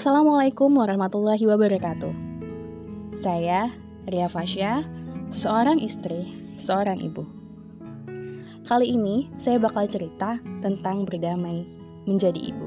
[0.00, 2.08] Assalamualaikum warahmatullahi wabarakatuh.
[3.20, 3.68] Saya
[4.08, 4.80] Ria Fasya,
[5.28, 6.24] seorang istri,
[6.56, 7.20] seorang ibu.
[8.64, 11.68] Kali ini saya bakal cerita tentang berdamai
[12.08, 12.64] menjadi ibu.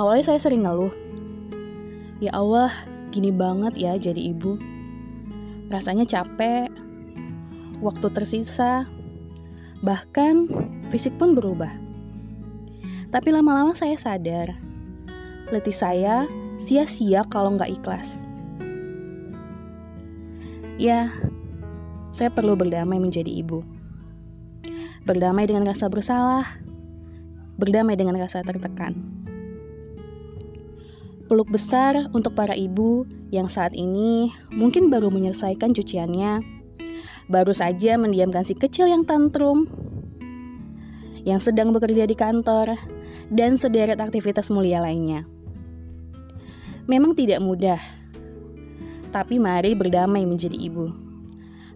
[0.00, 0.96] Awalnya saya sering ngeluh.
[2.24, 2.72] Ya Allah,
[3.12, 4.56] gini banget ya jadi ibu.
[5.68, 6.72] Rasanya capek,
[7.84, 8.88] waktu tersisa,
[9.84, 10.48] bahkan
[10.88, 11.84] fisik pun berubah.
[13.14, 14.58] Tapi lama-lama saya sadar,
[15.54, 16.26] letih saya
[16.58, 18.26] sia-sia kalau nggak ikhlas.
[20.76, 21.08] Ya,
[22.12, 23.64] saya perlu berdamai menjadi ibu.
[25.06, 26.58] Berdamai dengan rasa bersalah,
[27.56, 28.96] berdamai dengan rasa tertekan.
[31.26, 33.02] Peluk besar untuk para ibu
[33.34, 36.42] yang saat ini mungkin baru menyelesaikan cuciannya,
[37.26, 39.66] baru saja mendiamkan si kecil yang tantrum,
[41.26, 42.78] yang sedang bekerja di kantor,
[43.32, 45.26] dan sederet aktivitas mulia lainnya.
[46.86, 47.80] Memang tidak mudah,
[49.10, 50.90] tapi mari berdamai menjadi ibu,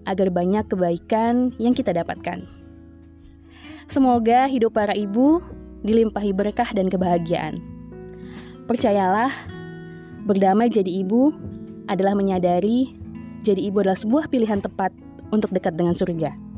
[0.06, 2.46] agar banyak kebaikan yang kita dapatkan.
[3.90, 5.42] Semoga hidup para ibu
[5.82, 7.58] dilimpahi berkah dan kebahagiaan.
[8.70, 9.34] Percayalah,
[10.30, 11.34] berdamai jadi ibu
[11.90, 12.94] adalah menyadari
[13.40, 14.92] jadi ibu adalah sebuah pilihan tepat
[15.32, 16.49] untuk dekat dengan surga.